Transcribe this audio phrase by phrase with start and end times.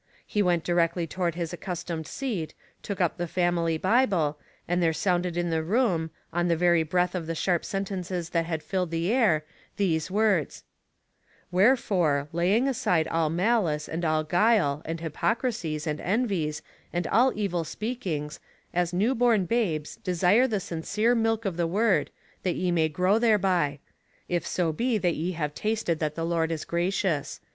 [0.25, 5.37] He went directly toward hia accustomed seat, took up the family Bible, and there sounded
[5.37, 9.11] in the room, on the very breath of the sharp sentences that had filled the
[9.11, 9.45] air,
[9.77, 10.63] these words:
[11.05, 17.31] '* Wherefore, laying aside all mal ice, and all guile, and hypocrisies, and envies, and all
[17.35, 18.39] evil speakings,
[18.73, 22.09] as new born babes, desire the sincere milk of the word,
[22.41, 23.77] that ye may grow thereby:
[24.27, 27.39] if so be that ye have tasted that the Lord is gracious.